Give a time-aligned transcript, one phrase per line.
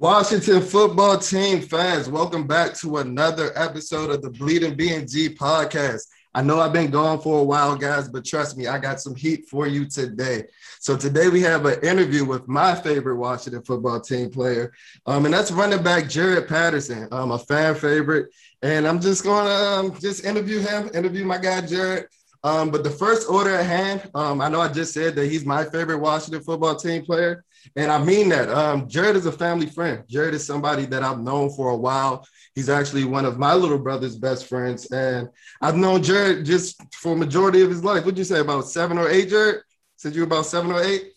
[0.00, 6.02] Washington football team fans, welcome back to another episode of the Bleeding BNG podcast.
[6.32, 9.16] I know I've been gone for a while, guys, but trust me, I got some
[9.16, 10.44] heat for you today.
[10.78, 14.72] So today we have an interview with my favorite Washington football team player,
[15.06, 18.32] um, and that's running back Jaret Patterson, um, a fan favorite.
[18.62, 22.04] And I'm just going to um, just interview him, interview my guy Jaret.
[22.44, 25.44] Um, but the first order at hand, um, I know I just said that he's
[25.44, 27.44] my favorite Washington football team player.
[27.76, 28.48] And I mean that.
[28.48, 30.04] Um, Jaret is a family friend.
[30.10, 32.26] Jaret is somebody that I've known for a while.
[32.54, 34.86] He's actually one of my little brother's best friends.
[34.90, 35.28] And
[35.60, 38.04] I've known Jaret just for majority of his life.
[38.04, 39.60] What'd you say, about seven or eight, Jaret?
[39.96, 41.12] Since you were about seven or eight?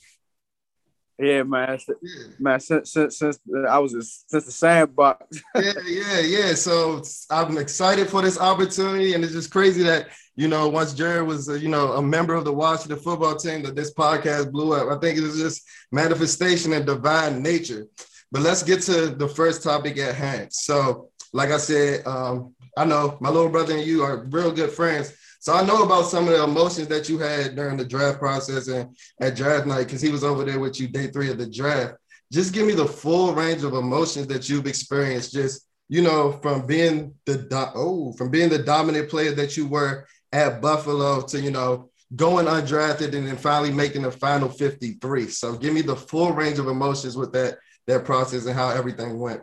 [1.22, 1.78] Yeah, man.
[1.88, 2.24] Yeah.
[2.40, 3.40] Man, since, since since
[3.70, 5.40] I was since the sandbox.
[5.56, 6.54] yeah, yeah, yeah.
[6.56, 10.08] So I'm excited for this opportunity, and it's just crazy that
[10.42, 13.62] you know once Jaret was uh, you know a member of the Washington football team
[13.62, 14.90] that this podcast blew up.
[14.90, 15.62] I think it was just
[15.92, 17.86] manifestation and divine nature.
[18.32, 20.52] But let's get to the first topic at hand.
[20.52, 24.72] So, like I said, um, I know my little brother and you are real good
[24.72, 25.14] friends.
[25.42, 28.68] So I know about some of the emotions that you had during the draft process
[28.68, 31.50] and at draft night because he was over there with you day three of the
[31.50, 31.96] draft.
[32.32, 35.34] Just give me the full range of emotions that you've experienced.
[35.34, 39.68] Just you know, from being the do- oh, from being the dominant player that you
[39.68, 45.28] were at Buffalo to you know going undrafted and then finally making the final 53.
[45.28, 49.20] So give me the full range of emotions with that that process and how everything
[49.20, 49.42] went.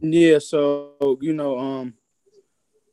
[0.00, 1.94] Yeah, so you know, um,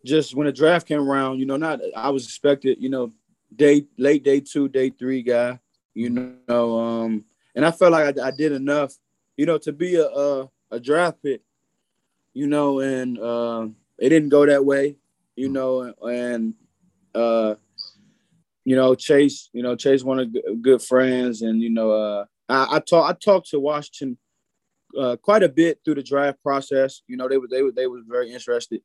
[0.05, 3.11] just when the draft came around, you know, not I was expected, you know,
[3.53, 5.59] day late day two, day three guy,
[5.93, 7.25] you know, um,
[7.55, 8.93] and I felt like I, I did enough,
[9.35, 11.41] you know, to be a, a, a draft pick,
[12.33, 13.67] you know, and uh,
[14.01, 14.97] it didn't go that way,
[15.35, 16.53] you know, and
[17.15, 17.55] uh,
[18.65, 22.77] you know, Chase, you know, Chase one of good friends, and you know, uh, I,
[22.77, 24.17] I talk I talked to Washington
[24.99, 27.01] uh, quite a bit through the draft process.
[27.07, 28.81] You know, they were they were they were very interested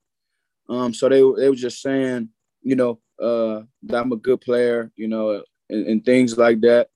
[0.69, 2.31] um, so they they were just saying,
[2.63, 6.89] you know, uh, that I'm a good player, you know, and, and things like that.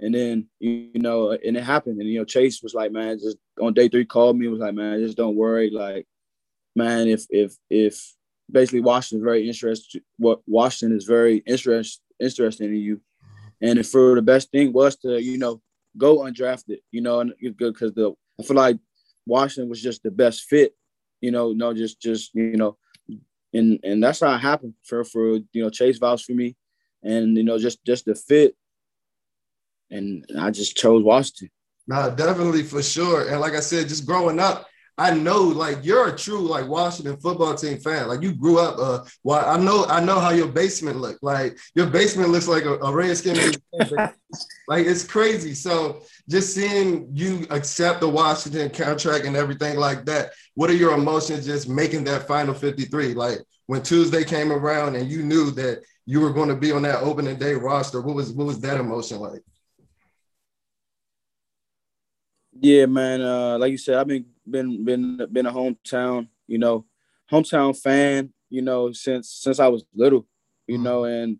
[0.00, 2.00] And then you, you know, and it happened.
[2.00, 4.74] And you know, Chase was like, man, just on day three, called me, was like,
[4.74, 5.70] man, just don't worry.
[5.70, 6.06] Like,
[6.78, 7.94] man, if if if
[8.50, 13.00] basically Washington is very interested, what Washington is very interest interested in you,
[13.60, 15.60] and for the best thing was to you know
[15.96, 18.78] go undrafted, you know, and it's good because the I feel like
[19.26, 20.72] Washington was just the best fit,
[21.20, 22.78] you know, no, just just you know
[23.52, 26.56] and and that's how it happened for for you know Chase vouched for me,
[27.02, 28.54] and you know just just the fit,
[29.90, 31.50] and I just chose Washington.
[31.86, 33.28] Nah, definitely for sure.
[33.28, 34.67] And like I said, just growing up,
[34.98, 38.08] I know like you're a true like Washington football team fan.
[38.08, 38.78] Like you grew up.
[38.78, 41.22] Uh, well, I know I know how your basement looked.
[41.22, 43.36] Like your basement looks like a, a Redskin.
[44.68, 45.54] like it's crazy.
[45.54, 50.32] So just seeing you accept the Washington contract and everything like that.
[50.54, 53.14] What are your emotions just making that final 53?
[53.14, 56.82] Like when Tuesday came around and you knew that you were going to be on
[56.82, 58.00] that opening day roster.
[58.00, 59.42] What was what was that emotion like?
[62.60, 63.20] Yeah, man.
[63.20, 66.84] Uh, like you said, I've been been been been a hometown, you know,
[67.30, 70.26] hometown fan, you know, since since I was little,
[70.66, 70.84] you mm-hmm.
[70.84, 71.38] know, and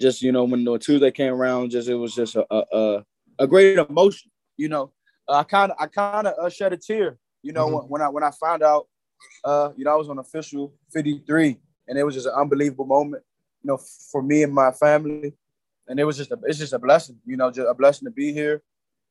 [0.00, 3.04] just you know when the Tuesday came around, just it was just a a,
[3.38, 4.92] a great emotion, you know.
[5.28, 7.74] I kind of I kind of uh, shed a tear, you know, mm-hmm.
[7.74, 8.88] when, when I when I found out,
[9.44, 11.56] uh, you know, I was on official 53,
[11.88, 13.22] and it was just an unbelievable moment,
[13.62, 13.78] you know,
[14.10, 15.34] for me and my family,
[15.88, 18.12] and it was just a, it's just a blessing, you know, just a blessing to
[18.12, 18.62] be here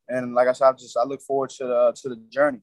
[0.09, 2.59] and like I said, I just I look forward to the to the journey.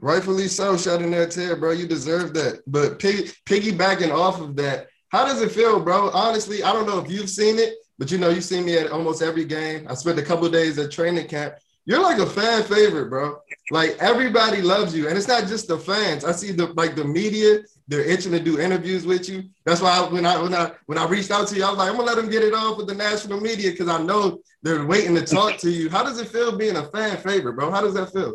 [0.00, 1.72] Rightfully so, shedding that tear, bro.
[1.72, 2.62] You deserve that.
[2.66, 6.10] But pig, piggybacking off of that, how does it feel, bro?
[6.10, 8.90] Honestly, I don't know if you've seen it, but you know, you've seen me at
[8.90, 9.86] almost every game.
[9.88, 11.54] I spent a couple days at training camp.
[11.84, 13.38] You're like a fan favorite, bro.
[13.70, 16.24] Like everybody loves you, and it's not just the fans.
[16.24, 19.44] I see the like the media they're itching to do interviews with you.
[19.64, 21.78] That's why I, when I when I when I reached out to you, I was
[21.78, 24.40] like, I'm gonna let them get it off with the national media because I know
[24.62, 25.88] they're waiting to talk to you.
[25.88, 27.70] How does it feel being a fan favorite, bro?
[27.70, 28.34] How does that feel?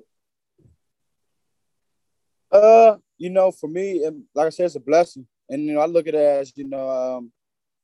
[2.53, 4.05] Uh, you know, for me,
[4.35, 6.69] like I said, it's a blessing, and you know, I look at it as you
[6.69, 7.31] know, um,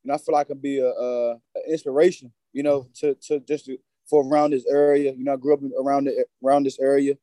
[0.06, 3.42] know, I feel like I can be a, a, a inspiration, you know, to to
[3.42, 3.78] just to,
[4.10, 5.14] for around this area.
[5.14, 7.16] You know, I grew up around the around this area,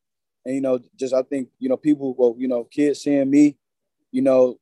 [0.45, 3.57] and you know, just I think you know, people, well, you know, kids seeing me
[4.11, 4.57] you know,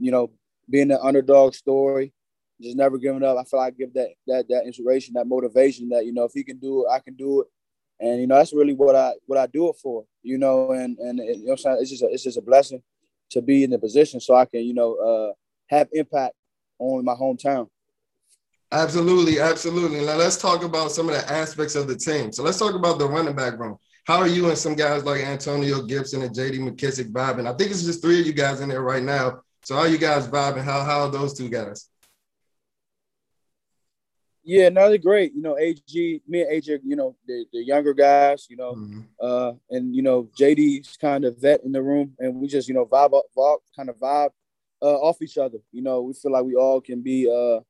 [0.00, 0.30] you know,
[0.70, 2.12] being the underdog story,
[2.62, 3.38] just never giving up.
[3.38, 6.32] I feel like I give that that that inspiration, that motivation that, you know, if
[6.34, 7.48] he can do it, I can do it.
[8.04, 10.98] And you know, that's really what I what I do it for, you know, and
[10.98, 12.82] and you know It's just a, it's just a blessing
[13.30, 15.32] to be in the position so I can, you know, uh
[15.70, 16.34] have impact
[16.78, 17.68] on my hometown.
[18.70, 20.04] Absolutely, absolutely.
[20.04, 22.30] Now let's talk about some of the aspects of the team.
[22.30, 23.78] So let's talk about the running back room.
[24.06, 27.50] How are you and some guys like Antonio Gibson and JD McKissic vibing?
[27.50, 29.40] I think it's just three of you guys in there right now.
[29.64, 30.62] So how you guys vibing?
[30.62, 31.88] How how are those two guys?
[34.44, 35.32] Yeah, no, they're great.
[35.34, 39.00] You know, AG, me and AJ, you know, the, the younger guys, you know, mm-hmm.
[39.18, 42.74] uh, and you know, JD's kind of vet in the room, and we just, you
[42.74, 44.30] know, vibe, vibe kind of vibe
[44.82, 45.58] uh, off each other.
[45.72, 47.60] You know, we feel like we all can be uh,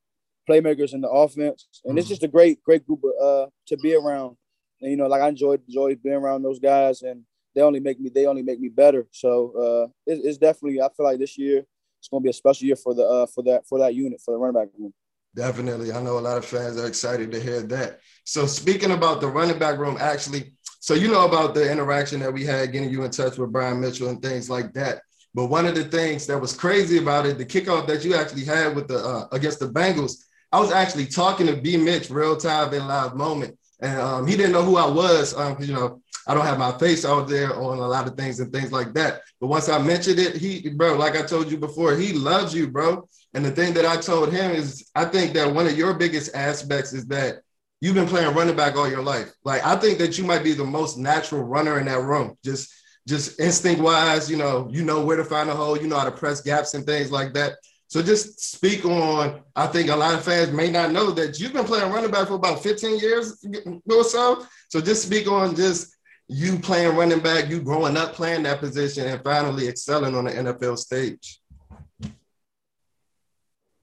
[0.51, 1.99] playmakers in the offense, and mm-hmm.
[1.99, 4.37] it's just a great, great group of, uh, to be around.
[4.81, 7.23] And you know, like I enjoyed enjoy being around those guys, and
[7.55, 9.07] they only make me they only make me better.
[9.13, 11.65] So uh, it, it's definitely I feel like this year
[12.01, 14.21] it's going to be a special year for the uh, for that for that unit
[14.25, 14.93] for the running back room.
[15.35, 15.93] Definitely.
[15.93, 18.01] I know a lot of fans are excited to hear that.
[18.25, 22.33] So speaking about the running back room, actually, so you know about the interaction that
[22.33, 25.03] we had getting you in touch with Brian Mitchell and things like that.
[25.35, 28.45] But one of the things that was crazy about it, the kickoff that you actually
[28.45, 32.37] had with the uh, against the Bengals, I was actually talking to B Mitch real
[32.37, 35.37] time in live moment, and um, he didn't know who I was.
[35.37, 38.41] Um, you know, I don't have my face out there on a lot of things
[38.41, 39.21] and things like that.
[39.41, 42.67] But once I mentioned it, he, bro, like I told you before, he loves you,
[42.69, 43.07] bro.
[43.35, 46.35] And the thing that I told him is, I think that one of your biggest
[46.35, 47.41] aspects is that
[47.83, 49.31] you've been playing running back all your life.
[49.45, 52.39] Like I think that you might be the most natural runner in that room.
[52.43, 52.73] Just
[53.07, 56.05] just instinct wise, you know, you know where to find a hole, you know how
[56.05, 57.53] to press gaps and things like that.
[57.95, 59.41] So just speak on.
[59.55, 62.27] I think a lot of fans may not know that you've been playing running back
[62.27, 63.47] for about 15 years
[63.89, 64.45] or so.
[64.69, 65.95] So just speak on just
[66.27, 70.33] you playing running back, you growing up playing that position, and finally excelling on the
[70.33, 71.41] NFL stage.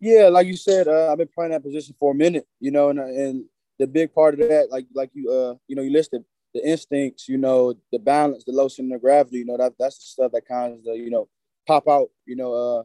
[0.02, 2.90] Yeah, like you said, uh, I've been playing that position for a minute, you know,
[2.90, 3.46] and and
[3.80, 7.30] the big part of that, like like you uh you know you listed the instincts,
[7.30, 10.34] you know, the balance, the low center of gravity, you know, that that's the stuff
[10.34, 11.30] that kind of you know
[11.66, 12.84] pop out, you know, uh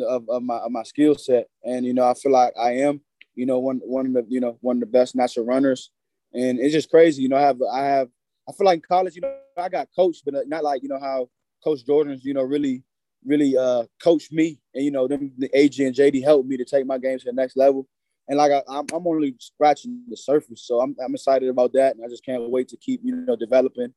[0.00, 3.00] of, of my of my skill set, and you know I feel like I am,
[3.34, 5.90] you know, one one of the you know one of the best natural runners,
[6.32, 8.08] and it's just crazy, you know, I have I have
[8.48, 11.00] I feel like in college, you know, I got coached, but not like you know
[11.00, 11.28] how
[11.62, 12.82] Coach Jordan's, you know, really
[13.24, 16.64] really uh, coached me, and you know, them the AJ and JD helped me to
[16.64, 17.86] take my game to the next level.
[18.28, 21.96] And like I, am I'm only scratching the surface, so I'm I'm excited about that,
[21.96, 23.92] and I just can't wait to keep you know developing,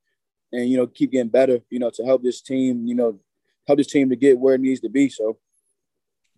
[0.51, 3.19] and you know keep getting better, you know, to help this team, you know,
[3.67, 5.09] help this team to get where it needs to be.
[5.09, 5.37] So,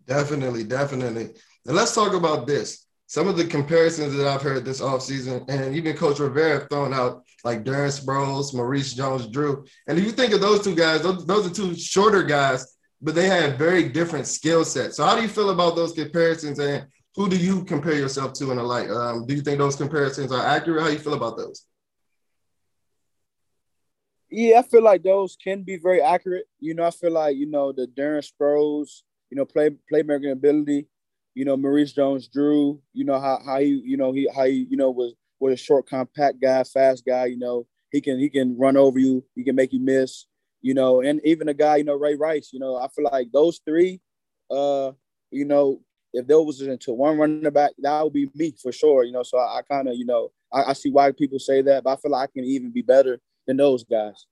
[0.08, 1.32] definitely, definitely.
[1.66, 2.86] And let's talk about this.
[3.08, 7.24] Some of the comparisons that I've heard this offseason, and even Coach Rivera thrown out
[7.44, 9.64] like Darren Sproles, Maurice Jones-Drew.
[9.88, 13.16] And if you think of those two guys, those, those are two shorter guys but
[13.16, 14.98] they have very different skill sets.
[14.98, 18.52] So how do you feel about those comparisons and who do you compare yourself to
[18.52, 18.90] in the light?
[18.90, 20.82] Um, do you think those comparisons are accurate?
[20.82, 21.66] How do you feel about those?
[24.30, 26.46] Yeah, I feel like those can be very accurate.
[26.60, 30.88] You know, I feel like, you know, the Darren Sproles, you know, play playmaking ability,
[31.34, 34.68] you know, Maurice Jones Drew, you know, how, how he, you know, he how he,
[34.70, 38.30] you know, was was a short, compact guy, fast guy, you know, he can he
[38.30, 40.26] can run over you, he can make you miss
[40.66, 43.32] you know, and even a guy, you know, Ray Rice, you know, I feel like
[43.32, 44.02] those three,
[44.50, 44.94] uh,
[45.30, 45.80] you know,
[46.12, 49.22] if there was into one running back, that would be me for sure, you know.
[49.22, 51.92] So I, I kind of, you know, I, I, see why people say that, but
[51.92, 54.26] I feel like I can even be better than those guys.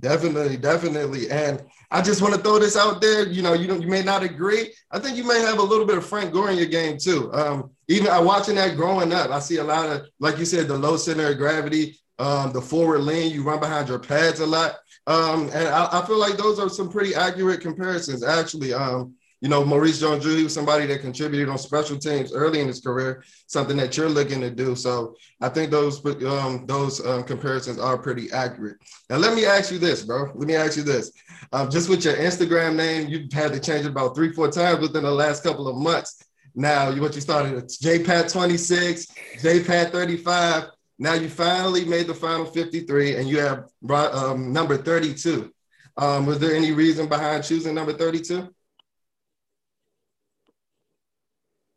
[0.00, 1.30] Definitely, definitely.
[1.30, 3.26] And I just want to throw this out there.
[3.26, 4.72] You know, you you may not agree.
[4.90, 7.32] I think you may have a little bit of Frank Gore in your game too.
[7.32, 10.68] Um, even I watching that growing up, I see a lot of, like you said,
[10.68, 14.46] the low center of gravity, um, the forward lean, you run behind your pads a
[14.46, 14.76] lot.
[15.06, 18.72] Um, and I, I, feel like those are some pretty accurate comparisons, actually.
[18.72, 22.66] Um, you know, Maurice Jones-Drew, he was somebody that contributed on special teams early in
[22.66, 24.74] his career, something that you're looking to do.
[24.74, 28.78] So I think those um, those um, comparisons are pretty accurate.
[29.10, 30.32] Now, let me ask you this, bro.
[30.34, 31.12] Let me ask you this.
[31.52, 34.80] Um, just with your Instagram name, you've had to change it about three, four times
[34.80, 36.24] within the last couple of months.
[36.54, 39.10] Now, what you started, JPAT26,
[39.42, 40.70] JPAT35.
[40.98, 45.52] Now you finally made the final 53 and you have um, number 32.
[45.98, 48.48] Um, was there any reason behind choosing number 32?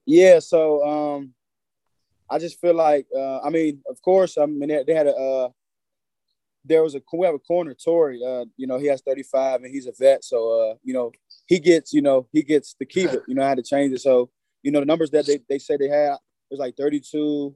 [0.07, 1.33] Yeah, so um,
[2.29, 5.13] I just feel like, uh, I mean, of course, I mean, they, they had a,
[5.13, 5.49] uh,
[6.63, 9.73] there was a, we have a corner, Tory, uh, you know, he has 35 and
[9.73, 10.23] he's a vet.
[10.23, 11.11] So, uh, you know,
[11.45, 13.93] he gets, you know, he gets the keep it, you know, I had to change
[13.93, 13.99] it.
[13.99, 14.29] So,
[14.63, 16.15] you know, the numbers that they, they said they had,
[16.49, 17.53] was like 32,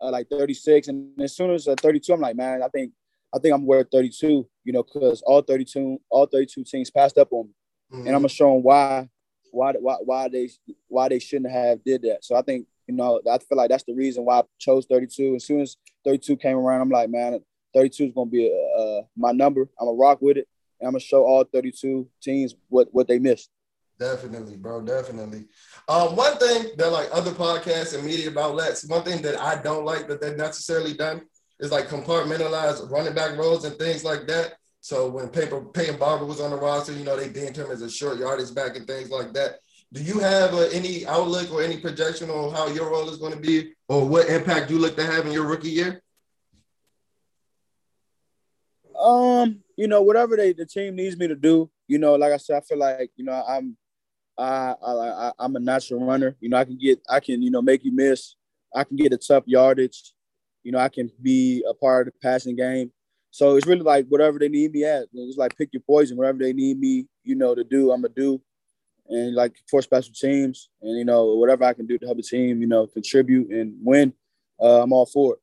[0.00, 0.88] uh, like 36.
[0.88, 2.92] And as soon as uh, 32, I'm like, man, I think
[3.34, 7.28] I think I'm worth 32, you know, because all 32, all 32 teams passed up
[7.32, 7.52] on me.
[7.92, 8.06] Mm-hmm.
[8.06, 9.08] And I'm gonna show them why,
[9.56, 10.50] why, why, why they,
[10.88, 12.24] why they shouldn't have did that.
[12.24, 15.36] So I think, you know, I feel like that's the reason why I chose 32.
[15.36, 17.40] As soon as 32 came around, I'm like, man,
[17.74, 19.62] 32 is gonna be uh, my number.
[19.78, 20.48] I'm gonna rock with it,
[20.80, 23.50] and I'm gonna show all 32 teams what what they missed.
[23.98, 24.82] Definitely, bro.
[24.82, 25.46] Definitely.
[25.88, 29.84] Um, one thing that like other podcasts and media outlets, one thing that I don't
[29.84, 31.22] like that they've necessarily done
[31.60, 34.54] is like compartmentalize running back roles and things like that.
[34.86, 37.82] So when Paper Peyton Barber was on the roster, you know, they deemed him as
[37.82, 39.58] a short yardage back and things like that.
[39.92, 43.32] Do you have uh, any outlook or any projection on how your role is going
[43.32, 46.00] to be or what impact you look to have in your rookie year?
[48.96, 52.36] Um, you know, whatever they the team needs me to do, you know, like I
[52.36, 53.76] said, I feel like, you know, I'm
[54.38, 56.36] I, I, I am a natural runner.
[56.38, 58.36] You know, I can get I can, you know, make you miss.
[58.72, 60.12] I can get a tough yardage.
[60.62, 62.92] You know, I can be a part of the passing game.
[63.30, 65.06] So it's really like whatever they need me at.
[65.12, 66.16] It's like pick your poison.
[66.16, 68.40] Whatever they need me, you know, to do, I'm gonna do.
[69.08, 72.22] And like for special teams, and you know, whatever I can do to help the
[72.22, 74.12] team, you know, contribute and win,
[74.60, 75.40] uh, I'm all for it.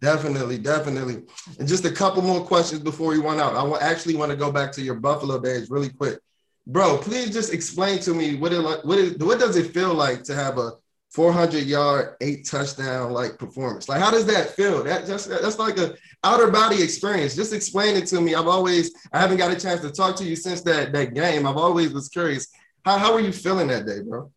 [0.00, 1.22] Definitely, definitely.
[1.58, 3.54] And just a couple more questions before we run out.
[3.54, 6.20] I actually want to go back to your Buffalo days really quick,
[6.66, 6.98] bro.
[6.98, 10.34] Please just explain to me what it what it, what does it feel like to
[10.34, 10.72] have a
[11.10, 13.88] 400 yard, eight touchdown like performance?
[13.88, 14.84] Like, how does that feel?
[14.84, 17.34] That just that's like a outer body experience.
[17.34, 18.34] Just explain it to me.
[18.34, 21.46] I've always I haven't got a chance to talk to you since that that game.
[21.46, 22.48] I've always was curious.
[22.84, 24.30] How how were you feeling that day, bro?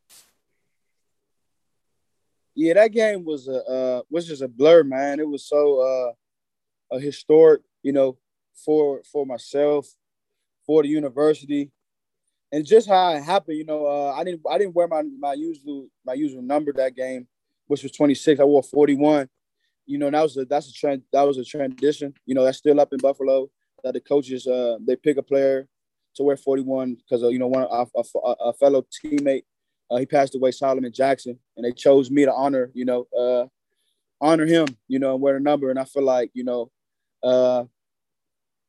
[2.55, 5.19] yeah, that game was a uh, was just a blur, man.
[5.19, 8.17] It was so uh, a historic, you know,
[8.53, 9.87] for for myself,
[10.65, 11.71] for the university,
[12.51, 13.57] and just how it happened.
[13.57, 16.95] You know, uh, I didn't I didn't wear my my usual my usual number that
[16.95, 17.27] game,
[17.67, 18.39] which was 26.
[18.39, 19.29] I wore 41.
[19.85, 22.13] You know, that was a that's a trend that was a transition.
[22.25, 23.49] You know, that's still up in Buffalo.
[23.83, 25.67] That the coaches uh, they pick a player
[26.15, 29.43] to wear 41 because uh, you know one a, a, a fellow teammate
[29.91, 33.45] uh, he passed away, Solomon Jackson, and they chose me to honor, you know, uh,
[34.21, 35.69] honor him, you know, and wear the number.
[35.69, 36.71] And I feel like, you know,
[37.21, 37.65] uh,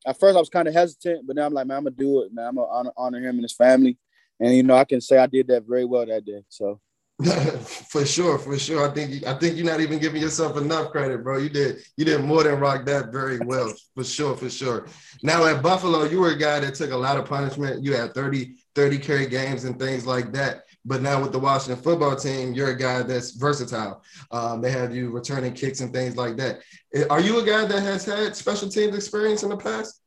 [0.07, 2.23] at first I was kind of hesitant, but now I'm like, man, I'm gonna do
[2.23, 2.49] it, man.
[2.49, 3.99] I'm gonna honor, honor him and his family,
[4.41, 6.43] and you know, I can say I did that very well that day.
[6.49, 6.81] So.
[7.89, 8.89] for sure, for sure.
[8.89, 11.39] I think you, I think you're not even giving yourself enough credit, bro.
[11.39, 14.89] You did you did more than rock that very well, for sure, for sure.
[15.23, 17.85] Now at Buffalo, you were a guy that took a lot of punishment.
[17.85, 20.65] You had 30 30 carry games and things like that.
[20.85, 24.03] But now with the Washington football team, you're a guy that's versatile.
[24.31, 26.61] Um, they have you returning kicks and things like that.
[27.09, 30.01] Are you a guy that has had special teams experience in the past?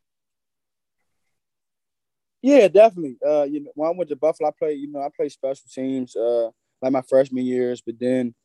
[2.41, 3.17] Yeah, definitely.
[3.25, 4.79] Uh, you know, when I went to Buffalo, I played.
[4.79, 6.50] You know, I played special teams uh,
[6.82, 8.36] like my freshman years, but then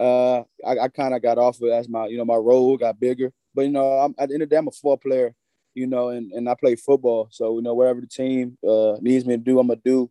[0.00, 2.76] uh, I, I kind of got off of it as my you know my role
[2.76, 3.32] got bigger.
[3.54, 5.34] But you know, I'm, at the end of the day, I'm a football player.
[5.74, 9.24] You know, and, and I play football, so you know whatever the team uh, needs
[9.24, 10.10] me to do, I'm gonna do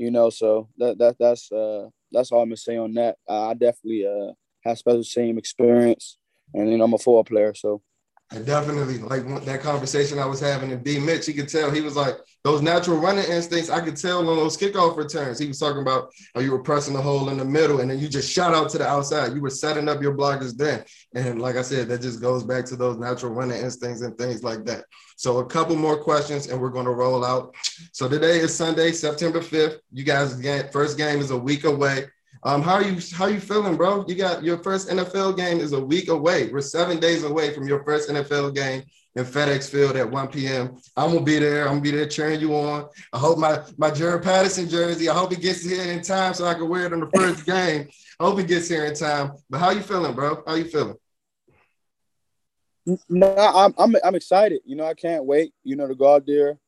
[0.00, 0.30] you know.
[0.30, 3.18] So that that that's uh that's all I'm gonna say on that.
[3.28, 6.18] I definitely uh have special team experience,
[6.54, 7.82] and you know I'm a football player, so.
[8.32, 11.26] I definitely like that conversation I was having in B Mitch.
[11.26, 13.70] You could tell he was like those natural running instincts.
[13.70, 15.40] I could tell on those kickoff returns.
[15.40, 17.98] He was talking about how you were pressing the hole in the middle and then
[17.98, 19.34] you just shot out to the outside.
[19.34, 20.84] You were setting up your blockers then.
[21.12, 24.44] And like I said, that just goes back to those natural running instincts and things
[24.44, 24.84] like that.
[25.16, 27.56] So a couple more questions and we're going to roll out.
[27.92, 29.78] So today is Sunday, September 5th.
[29.92, 32.06] You guys first game is a week away.
[32.42, 34.04] Um, how are you how are you feeling, bro?
[34.08, 36.48] You got your first NFL game is a week away.
[36.48, 38.82] We're seven days away from your first NFL game
[39.14, 40.76] in FedEx Field at 1 p.m.
[40.96, 41.64] I'm gonna be there.
[41.64, 42.88] I'm gonna be there cheering you on.
[43.12, 45.10] I hope my my Jaret Patterson jersey.
[45.10, 47.44] I hope it gets here in time so I can wear it on the first
[47.54, 47.88] game.
[48.18, 49.32] I hope it gets here in time.
[49.50, 50.42] But how you feeling, bro?
[50.46, 50.96] How you feeling?
[53.08, 54.60] No, I'm, I'm I'm excited.
[54.64, 55.52] You know, I can't wait.
[55.62, 56.58] You know, to go out there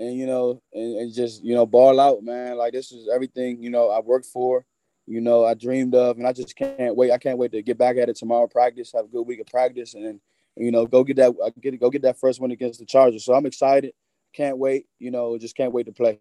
[0.00, 2.56] and you know and, and just you know ball out, man.
[2.56, 4.64] Like this is everything you know I worked for.
[5.06, 7.12] You know, I dreamed of, and I just can't wait.
[7.12, 8.46] I can't wait to get back at it tomorrow.
[8.46, 10.20] Practice, have a good week of practice, and
[10.56, 13.24] you know, go get that uh, get go get that first one against the Chargers.
[13.24, 13.92] So I'm excited.
[14.32, 14.86] Can't wait.
[14.98, 16.20] You know, just can't wait to play.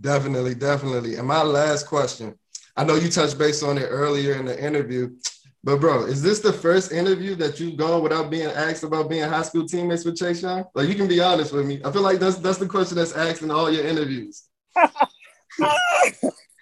[0.00, 1.16] Definitely, definitely.
[1.16, 2.38] And my last question.
[2.78, 5.16] I know you touched base on it earlier in the interview.
[5.64, 9.28] But bro, is this the first interview that you've gone without being asked about being
[9.28, 10.64] high school teammates with Chase Young?
[10.74, 11.80] Like you can be honest with me.
[11.84, 14.44] I feel like that's that's the question that's asked in all your interviews.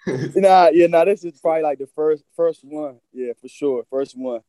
[0.35, 2.99] nah, yeah, nah, this is probably like the first first one.
[3.11, 3.83] Yeah, for sure.
[3.89, 4.41] First one.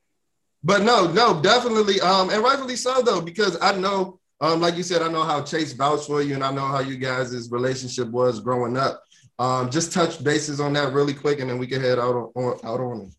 [0.63, 2.01] But no, no, definitely.
[2.01, 5.43] Um, and rightfully so though, because I know, um, like you said, I know how
[5.43, 9.03] Chase vouched for you, and I know how you guys' relationship was growing up.
[9.39, 12.59] Um, just touch bases on that really quick, and then we can head out on
[12.65, 13.15] out on it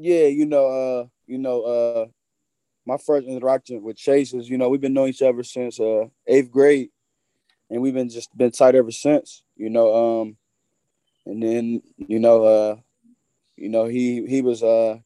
[0.00, 2.06] yeah, you know, uh, you know, uh,
[2.86, 6.06] my first interaction with Chase is, you know, we've been knowing each other since uh,
[6.26, 6.88] eighth grade,
[7.70, 9.42] and we've been just been tight ever since.
[9.56, 10.36] You know, um,
[11.26, 12.76] and then you know, uh,
[13.56, 14.98] you know, he he was uh,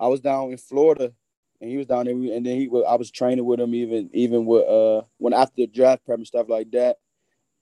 [0.00, 1.12] I was down in Florida,
[1.60, 4.46] and he was down there, and then he I was training with him even even
[4.46, 6.96] with uh when after the draft prep and stuff like that,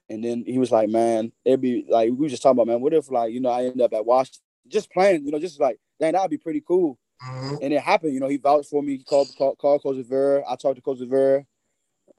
[0.08, 2.80] And then he was like, man, it'd be like we were just talking about, man,
[2.80, 5.60] what if like, you know, I end up at Washington just playing, you know, just
[5.60, 6.98] like, dang, that'd be pretty cool.
[7.26, 7.56] Mm-hmm.
[7.62, 10.44] And it happened, you know, he vouched for me, he called called, called Coach Rivera.
[10.48, 11.44] I talked to Coach Rivera.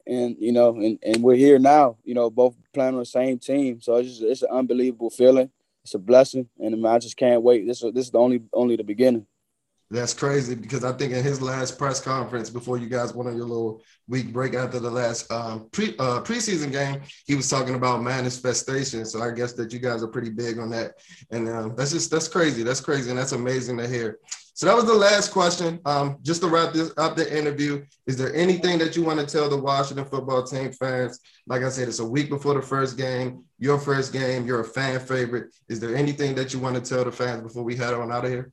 [0.08, 3.40] And you know, and, and we're here now, you know, both playing on the same
[3.40, 3.82] team.
[3.82, 5.52] So it's just it's an unbelievable feeling.
[5.84, 6.48] It's a blessing.
[6.60, 7.68] And I just can't wait.
[7.68, 9.26] This this is the only only the beginning.
[9.90, 13.38] That's crazy because I think in his last press conference before you guys went on
[13.38, 17.76] your little week break after the last um, pre uh, preseason game, he was talking
[17.76, 19.06] about manifestation.
[19.06, 20.96] So I guess that you guys are pretty big on that,
[21.32, 22.64] and um, that's just that's crazy.
[22.64, 24.20] That's crazy, and that's amazing to hear.
[24.56, 25.80] So that was the last question.
[25.86, 29.26] Um, just to wrap this up the interview, is there anything that you want to
[29.26, 31.20] tell the Washington football team fans?
[31.46, 34.46] Like I said, it's a week before the first game, your first game.
[34.46, 35.56] You're a fan favorite.
[35.70, 38.26] Is there anything that you want to tell the fans before we head on out
[38.26, 38.52] of here?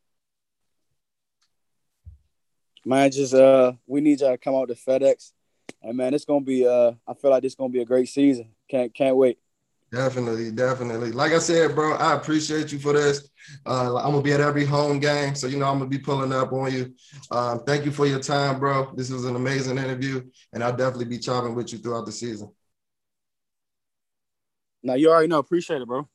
[2.85, 5.33] Man, just uh, we need y'all to come out to FedEx,
[5.83, 8.51] and man, it's gonna be uh, I feel like it's gonna be a great season.
[8.69, 9.39] Can't can't wait.
[9.91, 11.13] Definitely, definitely.
[11.13, 13.29] Like I said, bro, I appreciate you for this.
[13.65, 16.33] Uh, I'm gonna be at every home game, so you know I'm gonna be pulling
[16.33, 16.95] up on you.
[17.31, 18.93] Um, thank you for your time, bro.
[18.97, 20.23] This was an amazing interview,
[20.53, 22.51] and I'll definitely be chopping with you throughout the season.
[24.83, 25.39] Now you already know.
[25.39, 26.09] Appreciate it, bro.